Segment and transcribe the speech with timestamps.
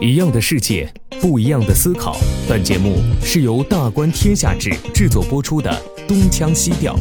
[0.00, 0.88] 一样的世界，
[1.20, 2.16] 不一样的思考。
[2.48, 5.68] 本节目是由大观天下志制作播出的
[6.06, 6.96] 《东腔西调》。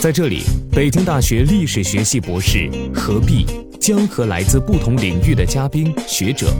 [0.00, 0.42] 在这里，
[0.72, 3.44] 北京大学历史学系博士何必
[3.78, 6.50] 将和来自不同领域的嘉宾学者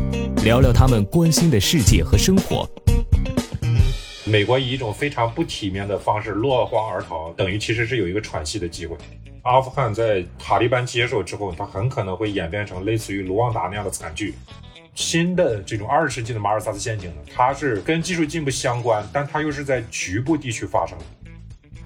[0.45, 2.69] 聊聊他们关心的世界和生活。
[4.25, 8.95] 美国以一种非常不体面的方式落荒而逃，等于其实是有一个喘息的机会。
[9.43, 14.35] 阿富汗在塔利班接手之后，它很可能会演变成类似于卢旺达那样的惨剧。
[14.95, 21.05] 新的这种二十世纪的马尔萨斯陷阱呢，它是跟技术进步相关，但它又是在局部地区发生的。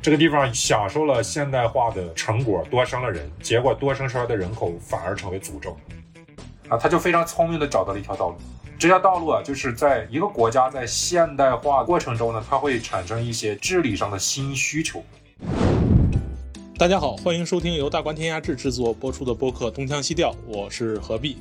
[0.02, 5.74] 这个地方享受了现代化的成果，多生了人，结果多生出来的人口反而成为诅咒。
[6.68, 8.36] 啊，他就非常聪明的找到了一条道路。
[8.78, 15.02] 这条道路啊，就是在一个国家在现代化过程中呢，它会产生一些治理上的新需求。
[16.76, 21.38] 大家好，欢迎收听由大观天下志制作播出的播客《东腔西调》，我是何必。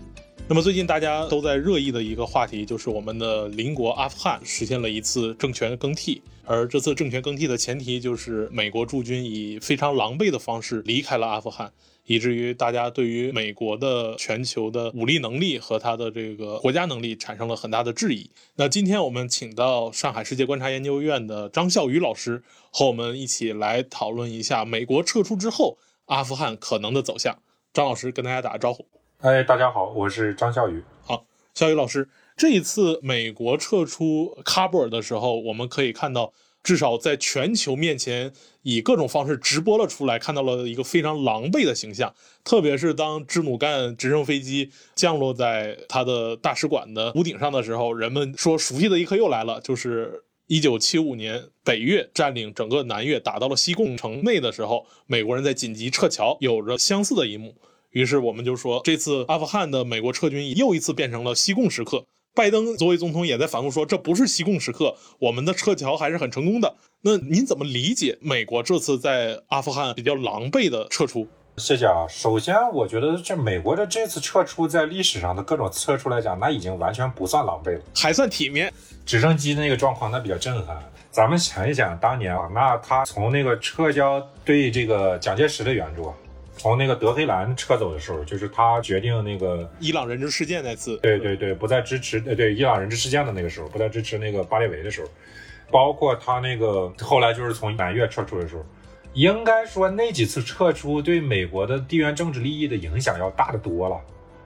[0.50, 11.70] 那么最近大家都在热议的一个话题，就是我们的邻国阿富汗实现了一次政权更替，而这次政权更替的前提就是美国驻军以非常狼狈的方式离开了阿富汗，
[12.06, 18.30] 以至于大家对于美国的全球的武力能力和他的这个国家能力产生了很大的质疑。
[18.56, 27.38] 那今天我们请到上海世界观察研究院的张孝宇老师和我们一起来讨论一下美国撤出之后阿富汗可能的走向。
[27.74, 28.88] 张老师跟大家打个招呼。
[29.22, 30.84] 哎，大家好，我是张笑宇。
[31.02, 42.14] 好，笑宇老师，这一次美国撤出喀布尔的时候，我们可以看到，至少在全球面前以各种方式直播了出来，看到了一个非常狼狈的形象。
[42.44, 57.56] 特别是当支努干直升飞机降落在他的大使馆的屋顶上的时候，人们说熟悉的一刻又来了，就是一九七五年北越占领整个南越，打到了西贡城内的时候，美国人在紧急撤侨，有着相似的一幕。
[57.98, 62.06] 于是我们就说，这次阿富汗的美国撤军又一次变成了西贡时刻。
[62.36, 66.76] 拜登作为总统也在反复说，这不是西贡时刻，我们的撤侨还是很成功的。
[67.02, 71.28] 那您怎么理解美国这次在阿富汗比较狼狈的撤出？
[71.58, 72.06] 谢谢啊。
[72.08, 78.72] 首先，我觉得这美国的这次撤出，在历史上的各种撤出来讲，那已经完全不算狼狈了，还算体面。
[79.08, 80.78] 直升机那个状况，那比较震撼。
[81.10, 86.14] 咱们想一想，当年啊，那他从那个撤销对这个蒋介石的援助啊。
[86.58, 95.08] 从那个德黑兰撤走的时候，就是他决定那个伊朗人质事件那次，对对对，不再支持，呃对伊朗人质事件的那个时候，不再支持那个巴列维的时候，
[95.72, 98.66] 包括他那个后来就是从南越撤出的时候，
[99.14, 104.02] 应该说那几次撤出对美国的地缘政治利益的影响要大得多了，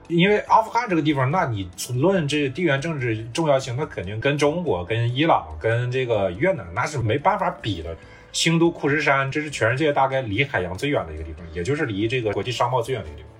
[0.08, 7.96] 因为阿富汗这个地方，那你论这地缘政治重要性，那肯定跟中国、跟伊朗、跟这个越南那是没办法比的。
[8.32, 13.30] 新都库什山，这是全世界大概离海洋最远的一个地方，也就是离这个国际商贸最远的一个地方。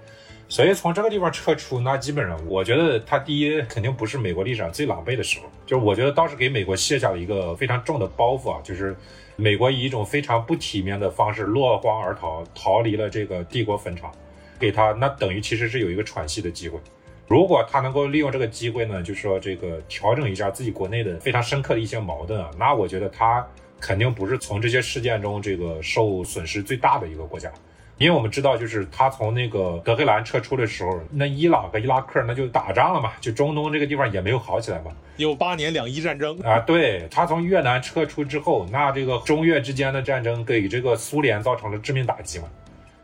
[0.48, 8.94] 所以从这个地方撤出，那基本上我觉得它第一肯定不是美国历史上最狼狈的时候，就是我觉得当时给美国卸下了一个非常重的包袱啊，就是
[9.36, 14.12] 美国以一种非常不体面的方式落荒而逃，逃离了这个帝国坟场，
[14.58, 16.78] 给他那等于其实是有一个喘息的机会。
[17.26, 23.46] 如果他能够利用这个机会呢，就是说这个调整一下自己国内的非常深刻的一些矛盾啊，那我觉得他。
[23.82, 27.50] 肯定不是从这些事件中这个受损失最大的一个国家，
[27.98, 34.92] 因为我们知道，就是他从那个德黑兰撤出的时候，那伊朗和伊拉克那就打仗了嘛，就中东这个地方也没有好起来嘛。
[35.16, 42.44] 有八年两伊战争啊，对他从越南撤出之后，那这个中越之间的战争给这个苏联造成了致命打击嘛。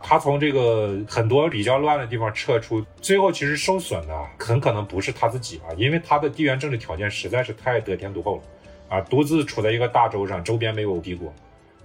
[0.01, 8.43] 他从这个很多比较乱的地方撤出，最后其实受损的很可能不是他自己啊，因为他的地缘政治条件实在是太得天独厚了。
[8.89, 11.33] 啊，独自处在一个大洲上，周边没有敌国，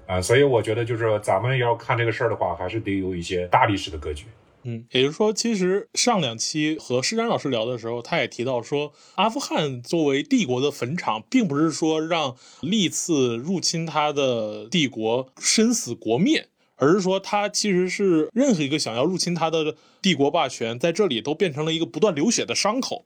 [0.08, 4.26] 啊，所以我觉得就是咱们要看这个事儿的话，还是得有一些大历史的格局。
[4.66, 16.48] 嗯，也就是说，其实上两期和施展老师聊的时候，他也提到说，阿富汗作为帝国的坟场，并不是说让历次入侵他的帝国身死国灭，
[16.78, 23.04] 而是说他其实是任何一个想要入侵他的帝国霸权，在这里都变成了一个不断流血的伤口。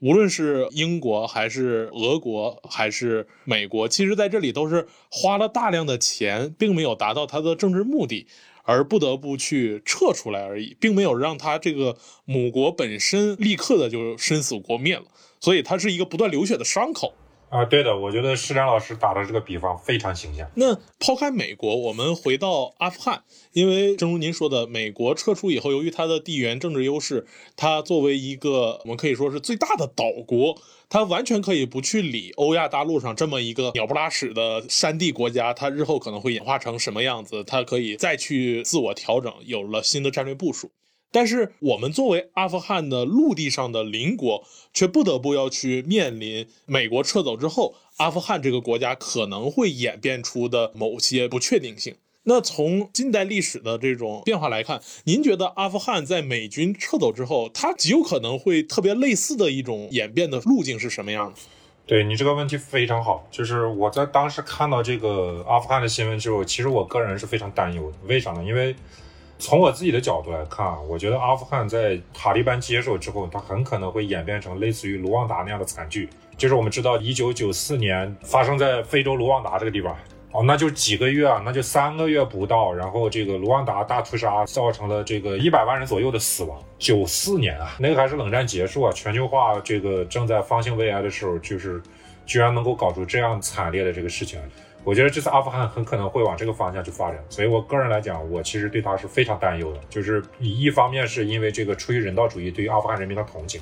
[0.00, 8.26] 无论是英国还是俄国还是美国，其实在这里都是花了大量的钱，并没有达到他的政治目的，
[8.62, 15.04] 而不得不去撤出来而已，并没有让他这个母国本身立刻的就生死国灭了。
[15.38, 17.14] 所以它是一个不断流血的伤口。
[17.50, 20.48] 啊，对的，我觉得施展老师打的这个比方非常形象。
[20.54, 27.26] 那抛开美国，我们回到阿富汗，因为正如您说的，美国撤出以后，由于它的地缘政治优势，
[27.56, 30.56] 它作为一个我们可以说是最大的岛国，
[30.88, 40.70] 它完全可以不去理欧亚大陆上这么一个鸟不拉屎的山地国家，它日后可能会演化成什么样子，它可以再去自我调整，有了新的战略部署。
[41.12, 51.96] 但是我们作为阿富汗的陆地上的邻国，却不得不要去面临美国撤走之后，阿富汗这个国家可能会演变出的某些不确定性。
[52.24, 61.38] 那从近代历史的这种变化来看，您觉得阿富汗在美军撤走之后，它极有可能会特别类似的一种演变的路径是什么样的？
[61.86, 67.96] 对你这个问题非常好，就是我在当时看到这个阿富汗的新闻之后，其实我个人是非常担忧的。
[68.06, 68.44] 为啥呢？
[68.44, 68.76] 因为
[69.40, 76.08] 从我自己的角度来看啊，我觉得阿富汗在塔利班接手之后，它很可能会演变成类似于卢旺达那样的惨剧。
[76.36, 79.96] 就是我们知道，一九九四年发生在非洲卢旺达这个地方。
[80.32, 86.56] 哦，那就几个月啊，那就三个月不到，然后这个卢旺达大屠杀造成了这个一百万人左右的死亡。
[86.78, 91.82] 九四年啊，那个还是冷战结束啊，全球化这个正在方兴未艾的时候，就是
[92.26, 94.38] 居然能够搞出这样惨烈的这个事情。
[94.84, 99.80] 我觉得这次阿富汗很可能会往这个方向去发展，所以我个人来讲，我其实对他是非常担忧的。
[99.88, 103.60] 就是一方面是因为这个出于人道主义对于阿富汗人民的同情，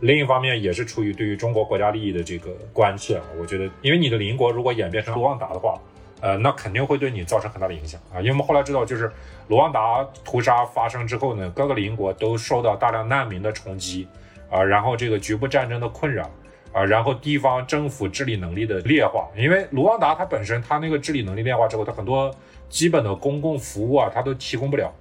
[0.00, 3.20] 另一方面也是出于对于中国国家利益的这个关切。
[3.38, 5.80] 我觉得，因为你的邻国如果演变成卢旺达的话。
[6.22, 9.12] 呃，那肯定会对你造成很大的影响啊，因为我们后来知道，就是
[9.48, 14.08] 卢旺达屠杀发生之后呢，各个邻国都受到大量难民的冲击，
[14.50, 16.28] 啊，然后这个局部战争的困扰，
[16.76, 22.30] 啊，然后地方政府治理能力的劣化，因为卢旺达它本身它那个治理能力劣化之后，它很多
[22.68, 24.92] 基本的公共服务啊，它都提供不了，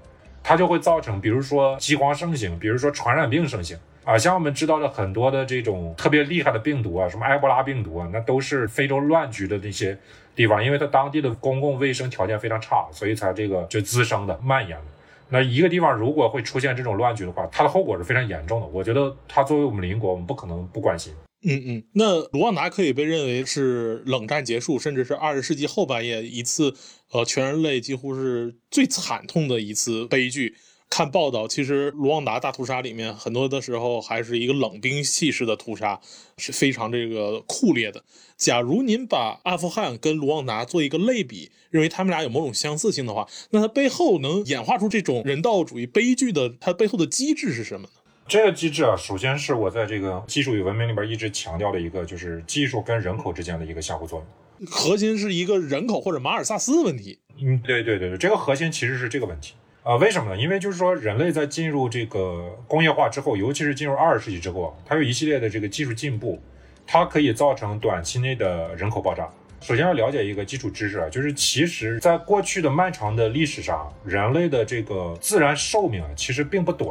[0.42, 3.78] 它就会造成，比如说饥荒盛行，比如说传染病盛行。
[4.06, 9.98] 啊，像我们知道的很多的这种特别厉害的病毒啊，什么埃博拉病毒啊，那都是非洲乱局的那些
[10.34, 14.86] 地方，因为它当地的公共卫生条件非常差，所以才这个就滋生的蔓延的。
[15.28, 18.68] 那一个地方如果会出现这种乱局的话，它的后果是非常严重的。
[18.68, 21.12] 我觉得它作为我们邻国，我们不可能不关心。
[21.48, 26.74] 嗯嗯，那卢旺达可以被认为是冷战结束，甚至是二十世纪后半叶一次
[27.12, 30.56] 呃全人类几乎是最惨痛的一次悲剧。
[30.88, 36.00] 看报道，其实卢旺达大屠杀里面很多的时候还是一个冷兵器式的屠杀，
[36.38, 38.04] 是非常这个酷烈的。
[38.38, 47.90] 假如您把阿富汗跟卢旺达做一个类比，认为他们俩有某种相似性的话，那它背后能演化出这种人道主义悲剧的，它背后的机制是什么？
[48.28, 54.26] 这个机制啊，首先是我在这个技术与文明里边一直强调的一个，就是技术跟人口之间的一个相互作
[54.60, 57.20] 用，核心是一个人口或者马尔萨斯问题。
[57.40, 59.54] 嗯，对对对对，这个核心其实是这个问题。
[59.84, 60.42] 啊，为什么呢？
[60.42, 66.42] 因为就是说，人类在进入这个工业化之后，尤其是进入二十世纪之后，它有一系列的这个技术进步，
[66.88, 69.30] 它可以造成短期内的人口爆炸。
[69.62, 76.90] 首先要了解一个基础知识啊，就是其实在过去的漫长的历史上，人类的这个自然寿命啊，其实并不短。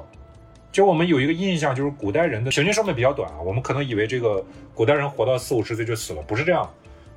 [0.75, 4.44] 就我们有一个印象，就是古代人的平均寿命比较短啊，我们可能以为这个
[4.75, 6.69] 古代人活到四五十岁就死了，不是这样。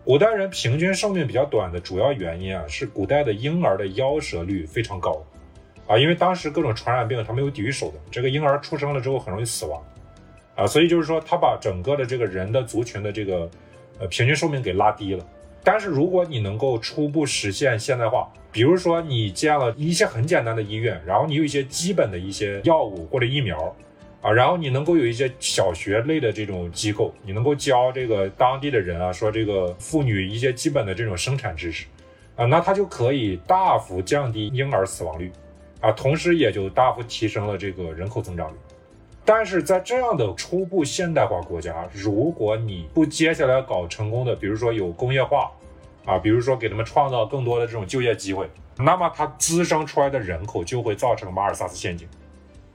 [0.05, 5.25] 古代人平均寿命比较短的主要原因啊，是古代的婴儿的夭折率非常高。
[5.87, 9.81] 啊，因为当时各种传染病它没有抵御手段，这个婴儿出生了之后很容易死亡，
[10.53, 13.49] 啊，所以就是说他把整个的这个人的族群的这个
[13.97, 15.25] 呃平均寿命给拉低了。
[15.69, 23.75] 但是如果你能够初步实现现代化，比如说你建了一些很简单的医院，然后你有一些基本的一些药物或者疫苗，
[24.21, 31.85] 啊，然后你能够有一些小学类的这种机构，你能够教这个当地的人啊，说这个妇女一些基本的这种生产知识，
[32.37, 35.29] 啊，那它就可以大幅降低婴儿死亡率。
[35.81, 38.55] 啊，同时也就大幅提升了这个人口增长率。
[39.27, 45.51] 但是在这样的初步现代化国家，如果你不接下来搞成功的，比如说有工业化，
[46.05, 52.07] 啊，比如说给他们创造更多的这种就业机会，那么它滋生出来的人口就会造成马尔萨斯陷阱。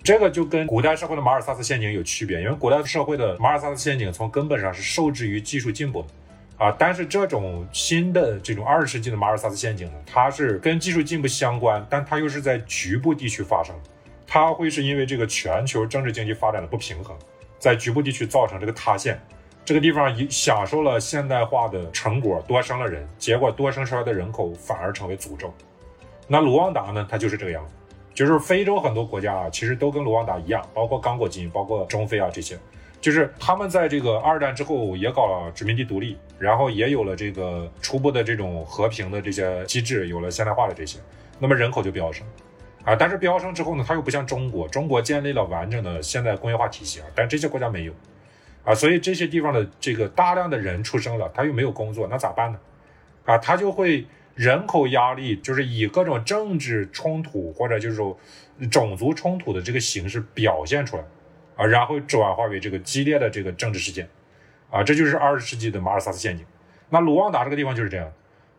[0.03, 6.05] 这个就跟古代社会的马尔萨斯陷阱有区别，因为古代社会的马尔萨斯陷阱从根本上是受制于技术进步。
[6.59, 13.75] 啊，但是这种新的这种二十世纪的马尔萨斯陷阱呢，它是跟技术进步相关，但它又是在局部地区发生，
[14.35, 17.15] 它会是因为这个全球政治经济发展的不平衡，
[17.59, 19.21] 在局部地区造成这个塌陷，
[19.62, 25.53] 这个地方一享受了现代化的成果，多生了人，结果多生出来的人口反而成为诅咒。
[26.27, 27.75] 那卢旺达呢，它就是这个样子，
[28.15, 32.59] 就是非洲很多国家啊，其实都跟卢旺达一样，包括刚果金，包括中非啊这些。
[33.03, 40.99] 就是他们在这个二战之后也搞了殖民地独立，然后也有了这个初步的这种和平的这些机制，有了现代化的这些，
[41.39, 42.27] 那么人口就飙升，
[42.85, 47.93] 啊，但是飙升之后呢，它又不像中国，中国建立了完整的现代工业化体系啊，但这些国家没有，
[48.65, 52.59] 啊，所以这些地方的这个大量的人出生了，他又没有工作，那咋办呢？
[53.25, 58.03] 啊，他就会人口压力，就是以各种政治冲突或者就是
[58.71, 61.05] 种族冲突的这个形式表现出来。
[61.55, 64.09] 啊，然后转化为这个激烈的这个政治事件，
[64.71, 66.47] 啊，这就是二十世纪的马尔萨斯陷阱。
[66.89, 68.11] 那卢旺达这个地方就是这样，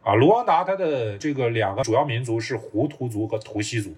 [0.03, 3.95] 啊，卢旺达它的这个两个主要民族是胡图族和图西族，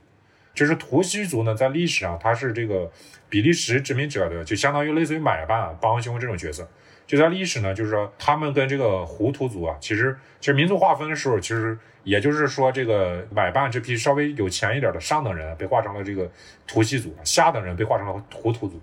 [0.55, 2.89] 就是图西族呢，在历史上他是这个
[3.29, 6.67] 比利时殖民者的，就相当于类似于买办、帮凶这种角色。
[7.05, 16.27] 就在历史呢，就是说他们跟这个胡图族啊，其实其实民族划分的时候，其实也就是说这个买办这批稍微有钱一点的上等人被划成了这个
[16.65, 18.81] 图西族，下等人被划成了胡图族。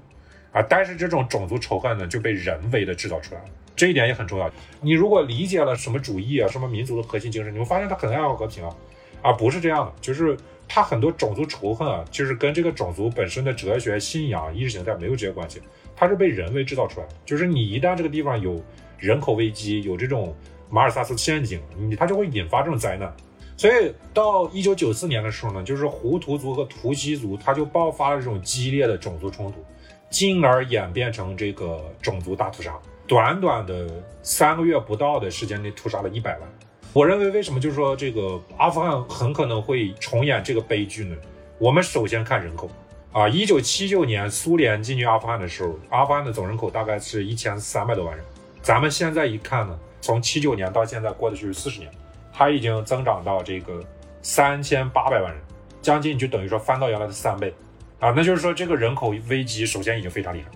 [0.52, 4.50] 啊，但是这种种族仇恨呢，就被人为的制造出来了，这一点也很重要。
[4.83, 8.76] 你如果理解了什么主义啊，什么民族的核心精神，你会发现他很爱好和平啊，
[9.23, 10.37] 啊，不是这样的，就是
[10.75, 15.61] 他很多种族仇恨啊，就是跟这个种族本身的哲学、信仰、意识形态没有直接关系，
[15.95, 17.12] 它是被人为制造出来的。
[17.26, 18.59] 就是你一旦这个地方有
[18.99, 20.35] 人口危机，有这种
[20.71, 23.14] 马尔萨斯陷阱，你它就会引发这种灾难。
[23.55, 29.62] 所以到一九九四年的时候呢，就是胡图族和图西族，它就爆发了这种激烈的种族冲突。
[30.09, 36.49] 进而演变成这个种族大屠杀，短短的三个月不到的时间内屠杀了一百万。
[36.95, 41.17] 我认为，为什么就是说这个阿富汗很可能会重演这个悲剧呢？
[41.57, 42.71] 我们首先看人口
[43.13, 48.23] 啊，一九七九年苏联进军阿富汗的时候，阿富汗的总人口大概是一千三百多万人。
[48.61, 51.91] 咱们现在一看呢，从七九年到现在过的是四十年，
[52.31, 53.83] 它已经增长到这个
[54.21, 55.41] 三千八百万人，
[55.81, 57.55] 将近就等于说翻到原来的三倍。
[58.01, 60.51] 啊，那就是说这个人口危机首先已经非常厉害。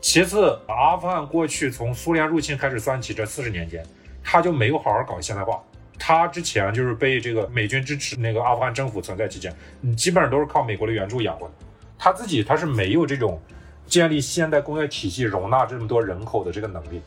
[0.00, 3.86] 其次，阿富汗过去从苏联入侵开始算起，这四十年间，
[4.22, 5.62] 他就没有好好搞现代化。
[5.98, 11.52] 他之前就是被这个美军支持，那个阿富汗政府存在期间，你基本上都是靠美国的援助养活的。
[11.98, 13.40] 他自己他是没有这种
[13.86, 17.00] 建立现代工业体系、容纳这么多人口的这个能力。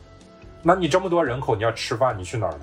[0.62, 2.60] 那你这么多人口，你要吃饭，你去哪儿呢？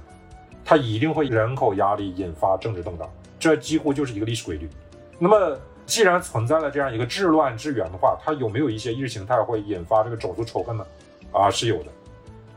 [0.66, 4.70] 他一定会人口压力引发政治动荡，这几乎就是一个历史规律。
[5.20, 5.60] 那么。
[5.86, 10.86] 既然存在了这样一个治乱之源的话，它有没有一些意识形态会引发这个种族仇恨呢？
[11.34, 11.90] 啊，是有的，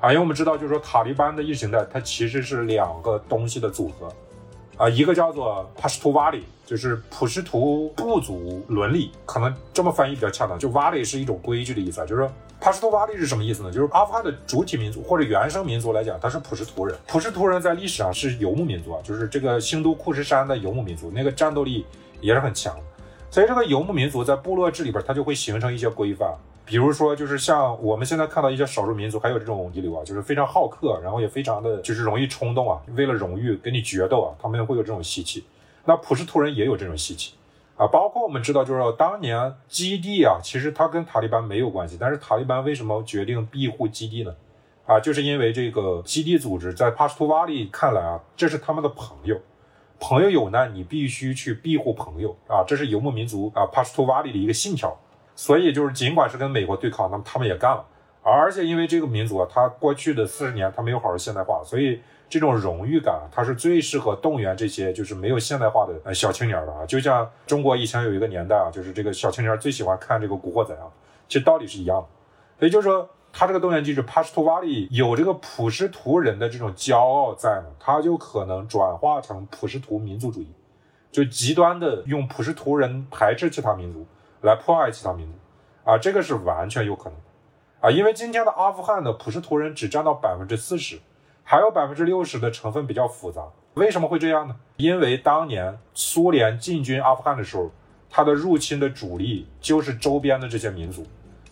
[0.01, 4.13] 啊，因为我们知道，就是说塔利班的意识形态，它其实是两个东西的组合，
[4.77, 13.71] 啊，一个叫做帕什图瓦里，就是普什图部族伦理，可能这么翻译比较恰当，就瓦里是一种规矩的意思啊，就是说帕什图瓦里是什么意思呢？
[13.73, 21.87] 就是阿富汗的主体民族或者原生民族来讲，它是普什图人，普什图人在历史上是游牧民族啊，就是这个兴都库什山的游牧民族，那个战斗力
[22.21, 22.77] 也是很强。
[23.31, 26.33] 所以这个游牧民族在部落制里边，它就会形成一些规范，
[26.67, 35.45] 比如说就是像我们现在看到一些少数民族，还有这种遗留啊，就是非常好客，然后也非常的就是容易冲动啊，为了荣誉跟你决斗啊，他们会有这种习气。
[35.85, 37.35] 那普什图人也有这种习气
[37.77, 44.35] 啊，包括我们知道，就是说当年基地啊，其实它跟塔利班没有关系，但是塔利班为什么决定庇护基地呢？
[44.87, 49.41] 啊，就是因为这个基地组织在帕什图瓦里看来啊，这是他们的朋友。
[49.99, 52.63] 朋友有难，你必须去庇护朋友啊！
[52.67, 54.95] 这是游牧民族啊帕什图瓦里的一个信条。
[55.37, 57.85] 所以就是尽管是跟美国对抗，那么他们也干了。
[58.23, 66.59] 而且因为这个民族啊，他过去的四十年他没有好好现代化，所以这种荣誉感，它是最适合动员这些就是没有现代化的呃小青年。
[66.67, 66.85] 的啊。
[66.85, 68.49] 就像中国以前有一个年。
[68.49, 69.57] 代啊，就是这个小青年。
[69.61, 70.91] 最喜欢看这个古惑仔啊，
[71.29, 72.07] 其实道理是一样的。
[72.59, 73.09] 所以就是说。
[73.39, 80.49] 他这个动员机制，帕什图瓦里有这个普什图人的这种骄傲在呢，他就可能转化成普什图民族主义，
[81.13, 84.07] 就极端的用普什图人排斥其他民族
[84.47, 85.33] 来迫害其他民族，
[85.91, 87.19] 啊，这个是完全有可能，
[87.81, 91.01] 啊，因为今天的阿富汗的普什图人只占到百分之四十，
[91.43, 93.43] 还有百分之六十的成分比较复杂。
[93.75, 94.57] 为什么会这样呢？
[94.77, 97.71] 因为当年苏联进军阿富汗的时候，
[98.09, 101.05] 他的入侵的主力就是周边的这些民族。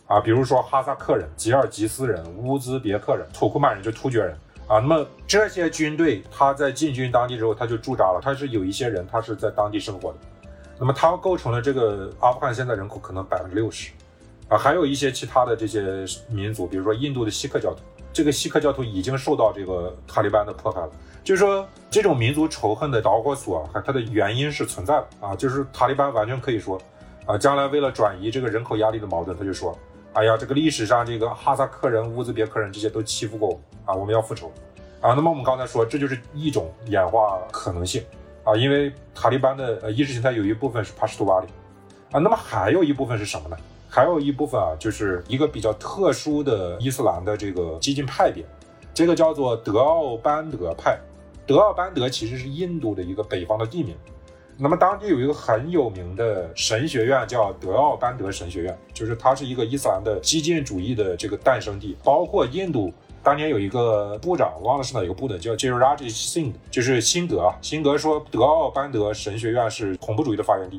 [0.07, 4.37] 啊，比如说哈萨克人、吉尔吉斯人、乌兹别克人、土库曼人，就突厥人
[4.69, 4.79] 啊。
[4.79, 8.21] 那么这些军队，他在进军当地之后，他就驻扎了。
[8.23, 10.19] 他是有一些人，他是在当地生活的。
[10.79, 13.93] 那么他构成了这个阿富汗现在人口可能百分之六十
[14.49, 14.59] 啊。
[14.59, 17.81] 还有一些其他的这些民族，比如说印度的锡克教徒，
[18.13, 20.91] 这个锡克教徒已经受到这个塔利班的迫害了。
[21.23, 25.35] 就是说，这种民族仇恨的导火索和它的原因是存在的啊。
[25.35, 26.81] 就是塔利班完全可以说
[27.27, 29.77] 啊，将来为了转移这个人口压力的矛盾，他就说。
[30.17, 34.47] 哎呀，这个历史上这个哈萨克人、乌兹别克人这些都欺负过我们啊，我们要复仇
[35.01, 35.13] 啊。
[35.13, 38.01] 那么我们刚才说，这就是一种演化可能性
[38.45, 41.47] 啊，因为塔利班的呃意识形态有一部分是帕什图瓦里
[42.13, 43.57] 啊，那么还有一部分是什么呢？
[43.89, 48.45] 还有一部分啊，就是一个比较特殊的伊斯兰的这个激进派别，
[48.93, 50.99] 这个叫做德奥班德派。
[51.47, 53.97] 德奥班德其实是印度的一个北方的地名。
[54.57, 61.97] 那么当地有一个很有名的神学院，叫德奥班德神学院，就是它是一个伊斯兰的激进主义的这个诞生地。
[62.05, 62.93] 包括印度
[63.25, 67.57] 当年有一个部长，我忘了是哪一个部的，叫 j e r a j Singh，就是辛格啊。
[67.63, 70.79] 辛格说德奥班德神学院是恐怖主义的发源地。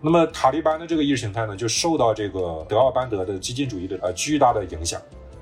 [0.00, 4.98] 那么塔利班的这个意识形态呢，就受到这个德奥班德的激进主义的呃巨大的影响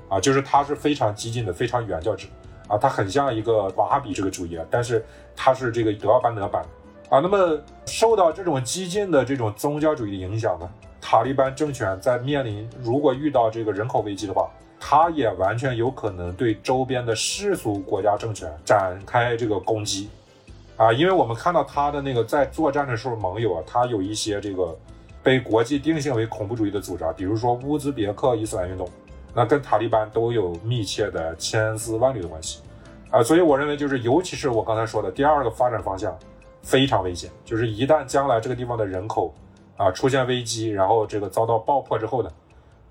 [0.09, 2.27] 啊，就是它是非常激进的，非常原教旨
[2.67, 5.05] 啊，它很像一个瓦哈比这个主义啊，但是
[5.37, 6.61] 它是这个德奥班德版。
[7.09, 7.21] 啊。
[7.21, 10.69] 那么受到这种激进的这种宗教主义的影响呢，
[10.99, 14.49] 塔利班政权在面临如果遇到这个人口危机的话，
[14.85, 20.09] 他也完全有可能对周边的世俗国家政权展开这个攻击。
[20.75, 24.77] 啊，因为我们看到他的那个在作战的时候，盟友啊，他有一些这个
[25.23, 28.89] 被国际定性为恐怖主义的组织啊，比如说乌兹别克伊斯兰运动，
[29.33, 32.59] 那跟塔利班都有密切的千丝万缕的关系，
[33.09, 36.13] 啊，所以我认为就是，尤其是我刚才说的第二个发展方向，
[36.61, 39.33] 非常危险，就是一旦将来这个地方的人口
[39.77, 42.29] 啊出现危机，然后这个遭到爆破之后呢，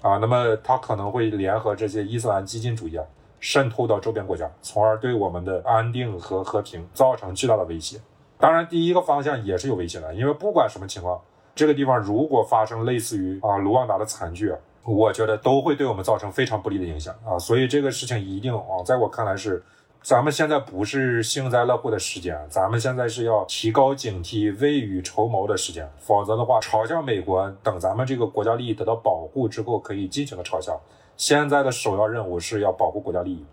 [0.03, 3.05] 啊，那么他可能会联合这些伊斯兰激进主义啊。
[3.45, 8.01] 渗透到周边国家，从而对我们的安定和和平造成巨大的威胁。
[8.39, 11.21] 当然，第一个方向也是有威胁的，因为不管什么情况，
[11.53, 17.37] 这个地方如果发生类似于啊卢旺达的惨剧，啊我觉得都会对我们造成非常不利的影响啊。
[17.37, 19.61] 所以这个事情一定啊，在我看来是，
[20.03, 25.89] 咱们现在不是幸灾乐祸的时间，咱们现在是要提高警惕、未雨绸缪的时间。
[26.01, 30.81] 否则的话，嘲笑美国，等咱们这个国家利益得到保护之后，可以尽情的嘲笑。
[31.17, 33.45] 现在的首要任务是要保护国家利益。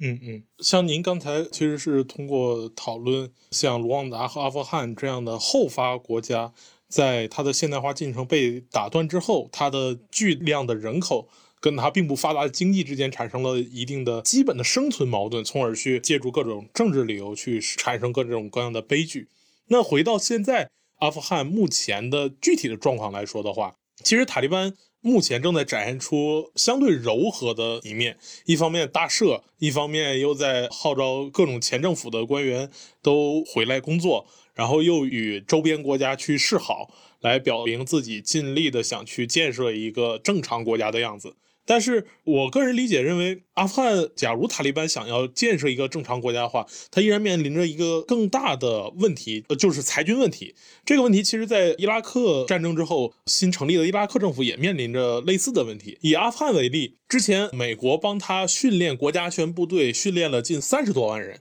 [0.00, 6.52] 嗯嗯，像您刚才其实是通过讨论像卢旺达和阿富汗这样的后发国家，
[6.86, 11.28] 在它的现代化进程被打断之后，它的巨量的人口
[11.60, 19.28] 跟它并不发达的经济之间产生了一定的基本的生存矛盾，从而去借助各种政治理由去产生各种各样的悲剧。
[19.66, 24.74] 那回到现在阿富汗目前的具体的状况来说的话，其实塔利班。
[25.00, 32.68] 目前正在展现出相对柔和的一面，一方面大赦，一方面又在号召各种前政府的官员
[33.00, 41.36] 都回来工作，然后又与周边国家去示好，来表明自己尽力的想去建设一个正常国家的样子。
[41.70, 50.54] 但是我个人理解认为，阿富汗假如塔利班想要建设一个正常国家的话，他依然面临着一个更大的问题，呃，就是裁军问题。
[50.86, 55.98] 这个问题其实，在伊拉克战争之后新成立的伊拉克政府也面临着类似的问题。
[56.00, 61.38] 以阿富汗为例，之前美国帮他训练国家安全部队，训练了近三十多万人，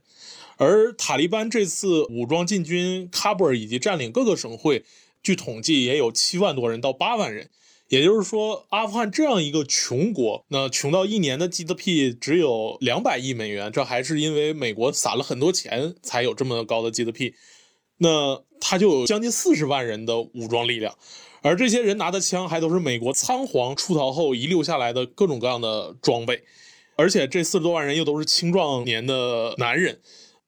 [0.58, 4.84] 而塔利班这次武装进军喀布尔以及占领各个省会，
[5.24, 7.50] 据统计也有七万多人到八万人。
[7.90, 17.34] 也就是说，阿富汗这样一个穷国，那穷到一年的 GDP 只有两百亿美元，这还是因为美国撒了很多钱才有这么高的 GDP。
[18.00, 20.96] 那他就有将近四十万人的武装力量，
[21.42, 26.44] 而这些人拿的枪还都是美国仓皇出逃后遗留下来的各种各样的装备，
[26.96, 30.00] 而且这四十多万人又都是青壮年的男人，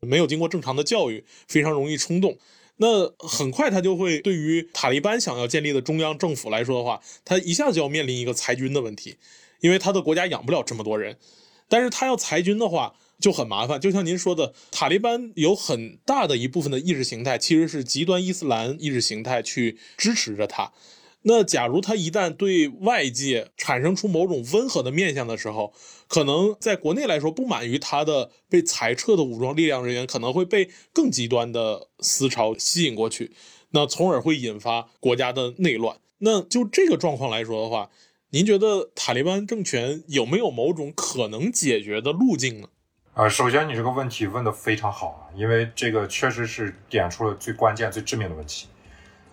[0.02, 2.38] 没有经过正常的教育，非常容易冲动。
[2.82, 9.18] 那很快，他就会对于塔利班想要建立的中央政府来说的话，他一下子就要面临一个裁军的问题，
[9.60, 11.18] 因为他的国家养不了这么多人。
[11.68, 20.72] 但是他要裁军的话就很麻烦，就像您说的，塔利班有很大的一部分的意识形态其实是极端伊斯兰意识形态去支持着他。
[21.24, 25.74] 那假如他一旦对外界产生出某种温和的面相的时候，
[26.08, 33.34] 可能在国内来说不满于他的被裁撤的武装力量人员，可能会被更极端的思潮吸引过去，
[33.72, 35.98] 那从而会引发国家的内乱。
[36.20, 37.90] 那就这个状况来说的话，
[38.30, 42.70] 您觉得塔利班政权有没有某种可能解决的路径呢？
[43.14, 48.68] 啊，首先你这个问题问得非常好啊，因为这个确实是点出了最关键、最致命的问题。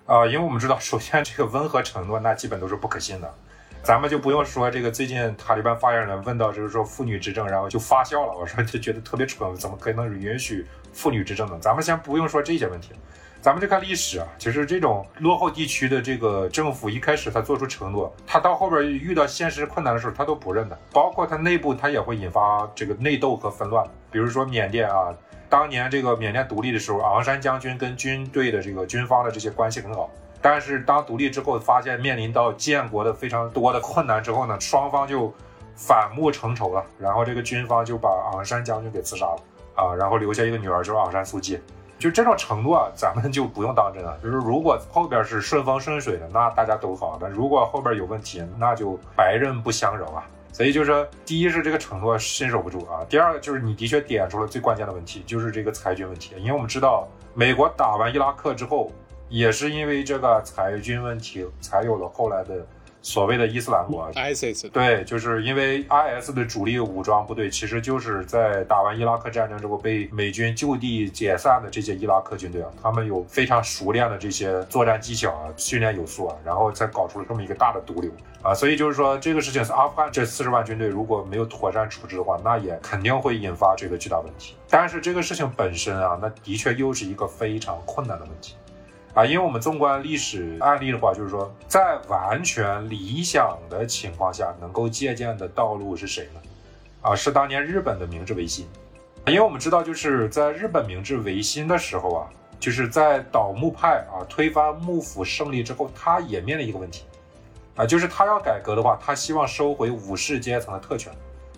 [0.07, 3.35] 啊，因为我们知道，首先这个温和承诺那基本都是不可信的，
[3.83, 11.59] 咱们就不用说这个最近塔利班发言人问到就是说妇女执政，然后就发笑了，我说就觉得特别蠢，怎么可能允许妇女执政呢？
[11.61, 12.93] 咱们先不用说这些问题，
[13.41, 25.13] 咱们就看历史啊，其实这种落后地区的这个政府一开始他做出承诺，他到后边遇到现实困难的时候他都不认的，包括他内部他也会引发这个内斗和纷乱，比如说缅甸啊。
[25.57, 30.11] 当年这个缅甸独立的时候，昂山将军跟军队的这个军方的这些关系很好。
[30.43, 35.33] 但是当独立之后，发现面临到建国的非常多的困难之后呢，双方就
[35.75, 36.85] 反目成仇了。
[36.99, 39.39] 然后这个军方就把昂山将军给刺杀了。
[39.75, 41.59] 啊，然后留下一个女儿，就是昂山素季。
[41.99, 44.15] 就这种承诺，咱们就不用当真了。
[44.23, 50.23] 就是如果后边是顺风顺水的，那大家都好；但如果后边有问题，那就白刃不相饶啊。
[50.57, 56.35] 所以就是说，第一是这个承诺信守不住啊，第二个就是你的确点出了最关键的问题，就是这个裁军问题。
[56.39, 58.91] 因为我们知道，美国打完伊拉克之后，
[59.29, 62.67] 也是因为这个裁军问题，才有了后来的。
[63.07, 78.11] 所谓的伊斯兰国，ISIS，对，就是因为 IS 的主力武装部队，其实就是在打完伊拉克战争之后被美军就地解散的这些伊拉克军队啊，他们有非常熟练的这些作战技巧啊，训练有素啊，然后才搞出了这么一个大的毒瘤
[78.43, 84.57] 啊，所以就是说这个事情是阿富汗这四十万军队如果没有妥善处置的话，那也肯定会引发这个巨大问题。
[84.69, 88.57] 但是这个事情本身啊，那的确又是一个非常困难的问题。
[89.17, 96.41] 啊，因为我们纵观历史案例的话，就是说，在完全理想的情况下，能够借鉴的道路是谁呢？
[97.01, 98.67] 啊，是当年日本的明治维新。
[99.27, 102.29] 因为我们知道，就是在日本明治维新的时候啊，
[102.61, 107.07] 就是在倒幕派啊推翻幕府胜利之后，他也面临一个问题，
[107.75, 111.11] 啊，就是他要改革的话，他希望收回武士阶层的特权。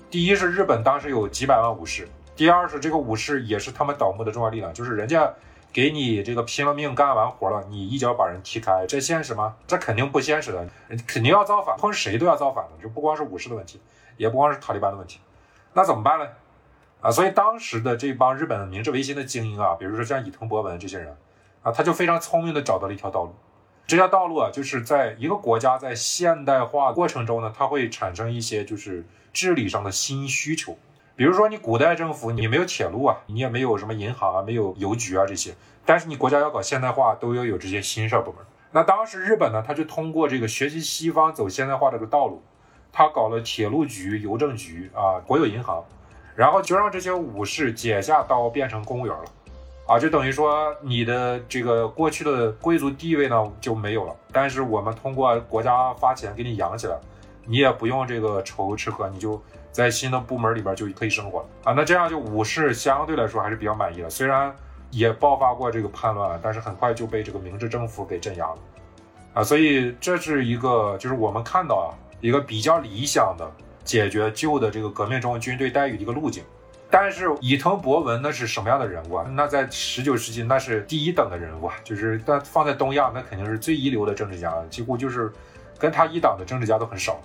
[0.08, 5.28] 第一是日本当时有几百万武士，第二是这个武士也是他们倒幕的重要力量，就是人家。
[5.72, 9.54] 给你这个拼了命干完活了，你一脚把人踢开，这现实吗？
[9.66, 10.68] 这肯定不现实的，
[11.06, 13.80] 肯定要造反，碰谁都要造反的，就不光是武士的问题，
[14.16, 15.20] 也不光是塔利班的问题，
[15.74, 16.26] 那怎么办呢？
[17.00, 21.16] 啊，所以当时的这帮日本明治维新的精英啊，比如说像伊藤博文这些人
[21.62, 23.34] 啊，他就非常聪明的找到了一条道路，
[23.86, 30.76] 这条道路啊，就是在一个国家在现代化过程中呢，它会产生一些就是治理上的新需求。
[31.18, 35.52] 比如说，你古代政府你没有铁路啊，你也没有什么银行啊，没有邮局啊这些，
[35.84, 38.40] 但是你国家要搞现代化，都要有这些新设部门。
[38.70, 42.40] 那当时日本呢，他就通过这个学习西方走现代化这个道路，
[42.92, 45.84] 他搞了铁路局、邮政局啊，国有银行，
[46.36, 49.24] 然后就让这些武士解下刀变成公务员了，
[49.88, 56.96] 啊，就等于说你的这个过去的贵族地位呢就没有了，但是我们通过国家发钱给你养起来，
[57.44, 59.42] 你也不用这个愁吃喝，你就。
[59.70, 64.52] 在新的部门里边就可以生活了啊，那这样就武士相对来说还是比较满意的，虽然
[64.90, 68.58] 也爆发过这个叛乱，但是很快就被这个明治政府给镇压了
[69.34, 71.88] 啊，所以这是一个就是我们看到啊
[72.20, 73.48] 一个比较理想的
[73.84, 76.42] 解决旧的这个革命中军队待遇的一个路径。
[76.90, 79.26] 但是伊藤博文那是什么样的人物啊？
[79.34, 85.30] 那在十九世纪那是第一等的人物啊，就是但放在东亚那肯定是最一流的政治家，几乎就是
[85.78, 87.20] 跟他一党的政治家都很少。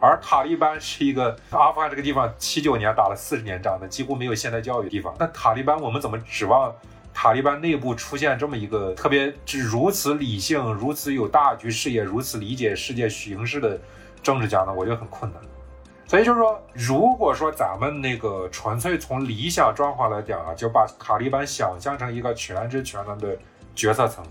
[0.00, 5.14] 而塔利班是一个阿富汗这个地方七九年打了四十年仗的，几乎没有现代教育的地方。
[5.18, 6.74] 那塔利班，我们怎么指望
[7.12, 13.80] 塔利班内部出现这么一个特别是如此理性、如此有大局视野、如此理解世界形势的
[14.22, 14.72] 政治家呢？
[14.72, 15.40] 我觉得很困难。
[16.06, 23.36] 所以就是说，如果说咱们那个纯粹从理想状况来讲啊，就把塔利班想象成一个全知全能的
[23.74, 24.22] 决策层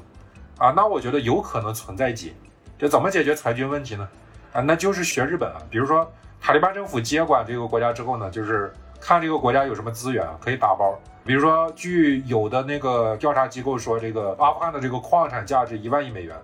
[0.60, 2.34] 啊，那我觉得有可能存在解。
[2.78, 4.08] 这怎么解决裁军问题呢？
[4.54, 5.58] 啊，那就是学日本啊。
[5.70, 10.98] 比如说，塔利班政府接管这个国家之后呢，就是看这个国家有什么资源可以打包。
[11.26, 16.36] 比如说，据有的那个调查机构说，这个阿富汗的这个矿产价值一万亿美元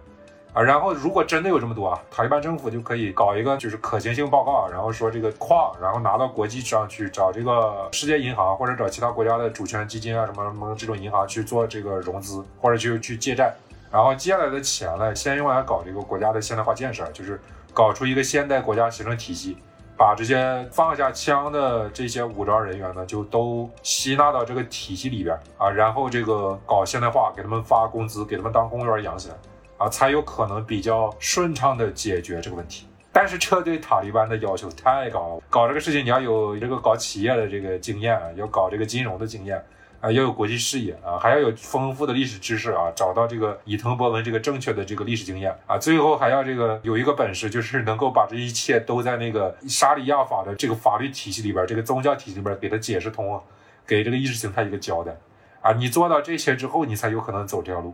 [0.53, 0.61] 啊。
[0.61, 13.53] 然后，如果真的有这么多啊，塔利班政府就可以搞一个就是可行性报告，然后说这个矿，然后拿到国际上去找这个世界银行或者找其他国家的主权基金啊什么什么这种银行去做这个融资，或者去去借债，
[13.91, 17.39] 然后借来的钱呢，先用来搞这个国家的现代化建设，就是。
[17.73, 19.57] 搞出一个现代国家行政体系，
[19.97, 29.35] 把这些放下枪的这些武装人员呢，就都吸纳到这个体系里边啊，然后这个搞现代化，给他们发工资，给他们当公务员养起来
[29.77, 32.87] 啊，才有可能比较顺畅的解决这个问题。
[33.11, 39.61] 但是这对塔利班的要求太高了，搞这个事情你要有这个搞企业的这个经验，要搞这个金融的经验。
[40.01, 53.41] 啊，要有国际视野啊，还要有丰富的历史知识啊，找到这个伊藤博文这个正确的这个历史经验啊，最后还要这个有一个本事，就是能够把这一切都在那个沙里亚法的这个法律体系里边，这个宗教体系里边给他解释通啊，
[53.85, 55.17] 给这个意识形态一个交代
[55.61, 55.73] 啊。
[55.73, 57.93] 你做到这些之后，你才有可能走这条路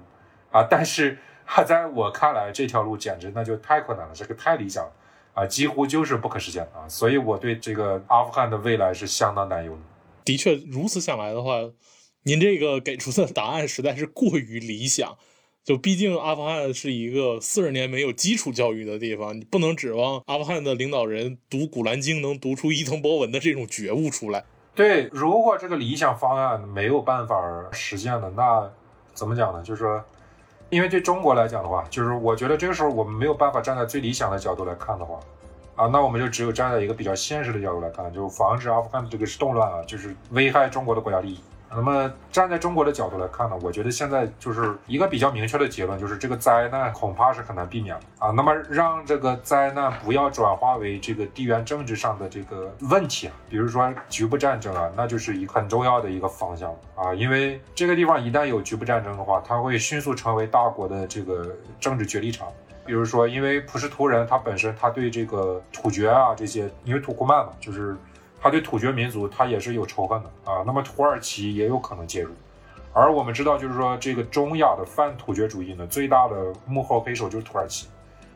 [0.51, 0.61] 啊。
[0.69, 4.91] 但是 啊在我看来，这条路简直那就太困难了，这个太理想了
[5.33, 6.85] 啊，几乎就是不可实现啊。
[6.87, 9.79] 所以我对这个阿富汗的未来是相当担忧的。
[10.23, 11.53] 的确，如此想来的话。
[12.27, 15.15] 您这个给出的答案实在是过于理想，
[15.63, 24.43] 就毕竟阿富汗是一个四十年没有基础教育的地方，你不能指望阿富汗的领导人读《古兰经》能读出伊藤博文的这种觉悟出来。
[24.73, 27.39] 对，如果这个理想方案没有办法
[27.71, 28.67] 实现的，那
[29.13, 29.61] 怎么讲呢？
[29.61, 30.03] 就是说，
[30.71, 35.19] 因为对中国来讲的话，就是我觉得这个时候我们没有办法站在最理想的角度来看的话，
[35.75, 41.39] 啊，那我们就只有站在一个比较现实的角度来看，就防止阿富汗的这个动乱啊，就是危害中国的国家利益。
[41.75, 48.31] 那么站在中国的角度来看呢，我觉得现在就是一个比较明确的结论，就是这个灾难恐怕是很难避免了啊。
[48.31, 57.13] 那么让这个灾难不要转化为这个地缘政治上的这个问题啊，比如说局部战争啊，那就是一个很重要的一个方向啊。
[57.13, 62.47] 因为这个地方一旦有局部战争的话，它会迅速成为大国的这个政治角力场。
[62.85, 67.95] 比如说，因为普什图人他本身他对这个突厥啊这些，因为土库曼嘛，就是。
[68.45, 70.61] 他对突厥民族，他也是有仇恨的啊。
[70.67, 72.31] 那么土耳其也有可能介入，
[72.93, 77.87] 而我们知道，就是说这个中亚的泛突厥主义呢，最大的幕后黑手就是土耳其，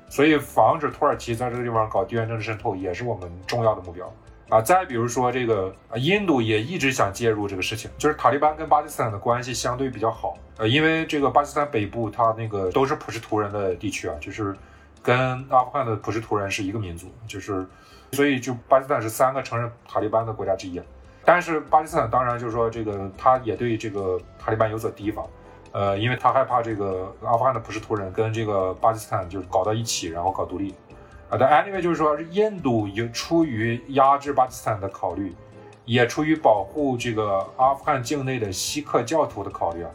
[0.10, 4.12] 所以防止土耳其在这个地方搞地缘政治渗透，也是我们重要的目标。
[4.50, 14.58] 啊，再比如说这个啊，印度也一直想介入这个事情，就是塔利班跟巴基斯坦的关系相对比较好，呃，因为这个巴基斯坦北部它那个都是普什图人的地区啊，就是
[15.04, 15.15] 跟
[15.50, 17.63] 阿富汗的普什图人是一个民族，就是
[18.12, 20.82] 所以就巴基斯坦是三个承认塔利班的国家之一，
[21.24, 25.28] 但是巴基斯坦当然就是说这个他也对这个塔利班有所提防，
[25.72, 30.74] 呃，因为他害怕这个阿富汗的普什图人跟这个巴基斯坦就是搞到一起，然后搞独立。
[31.30, 35.32] 啊，但 anyway 就是说，印度有出于压制巴基斯坦的考虑，
[35.86, 39.91] 也出于保护这个阿富汗境内的锡克教徒的考虑啊，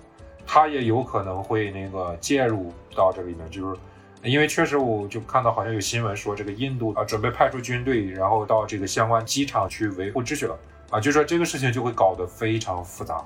[0.46, 3.76] 他也有可能会那个介入到这里面，就是
[4.24, 10.58] 因为确实我就看到好像有新闻说，这个印度啊准备派出军队，然后到这个相关机场去维护秩序了
[10.88, 13.22] 啊，就说这个事情就会搞得非常复杂。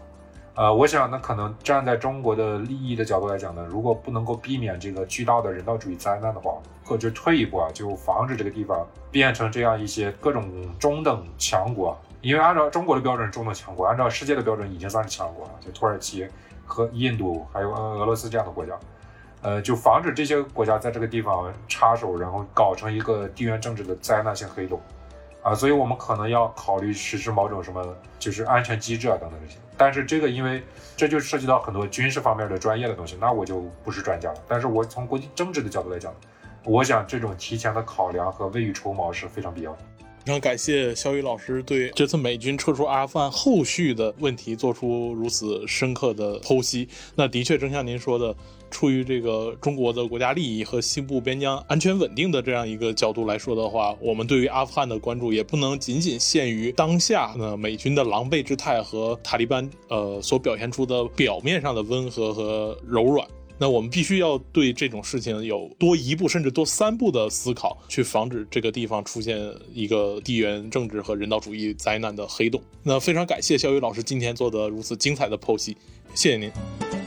[0.55, 11.97] 呃，我想，呢可能站在中国的利益的角度来讲呢，如果不能够避免这个巨大的人道主义灾难的话，或者退一步啊，就防止这个地方变成这样一些各种中等强国。
[12.21, 15.53] 因为按照中国的标准，中等强国；按照世界的标准，已经算是强国了。
[15.65, 16.27] 就土耳其
[16.67, 18.77] 和印度，还有俄罗斯这样的国家，
[19.43, 24.81] 呃，就防止这些国家在这个地方插手，然后搞成一个地缘政治的灾难性黑洞。
[25.41, 29.57] 啊，所以我们可能要考虑实施某种什么，就是安全机制啊，等等这些。
[29.77, 30.63] 但是这个，因为
[30.97, 34.39] 这就涉及到很多军事方面的专业的东西，那我就不是专家了。
[34.49, 36.13] 但是我从国际政治的角度来讲，
[36.65, 39.79] 我想这种提前的考量和未雨绸缪是非常必要的。
[40.29, 46.87] 非常感谢肖宇老师对这次美军撤出阿富汗后续的问题做出如此深刻的剖析。
[47.15, 48.37] 那的确，正像您说的。
[48.71, 63.27] 出于这个中国的国家利益和西部边疆安全稳定的这样一个角度来说的话，我们对于阿富汗的关注也不能仅仅限于当下呢美军的狼狈之态和塔利班呃所表现出的表面上的温和和柔软。
[63.59, 69.39] 那我们必须要对这种事情有多一步甚至多三步的思考，去防止这个地方出现
[69.75, 72.63] 一个地缘政治和人道主义灾难的黑洞。
[72.83, 75.77] 那非常感谢肖宇老师今天做的如此精彩的剖析，
[76.15, 76.98] 谢谢您。